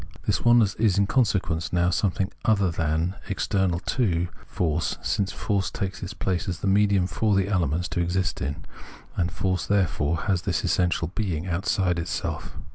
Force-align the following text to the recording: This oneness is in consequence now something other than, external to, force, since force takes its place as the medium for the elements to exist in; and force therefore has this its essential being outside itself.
This 0.25 0.43
oneness 0.43 0.73
is 0.79 0.97
in 0.97 1.05
consequence 1.05 1.71
now 1.71 1.91
something 1.91 2.31
other 2.43 2.71
than, 2.71 3.13
external 3.29 3.77
to, 3.81 4.29
force, 4.47 4.97
since 5.03 5.31
force 5.31 5.69
takes 5.69 6.01
its 6.01 6.15
place 6.15 6.49
as 6.49 6.61
the 6.61 6.65
medium 6.65 7.05
for 7.05 7.35
the 7.35 7.47
elements 7.47 7.87
to 7.89 7.99
exist 8.01 8.41
in; 8.41 8.65
and 9.15 9.31
force 9.31 9.67
therefore 9.67 10.21
has 10.21 10.41
this 10.41 10.63
its 10.63 10.71
essential 10.71 11.11
being 11.13 11.45
outside 11.45 11.99
itself. 11.99 12.57